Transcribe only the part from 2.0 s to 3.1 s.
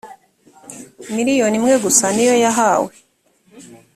niyo yahawe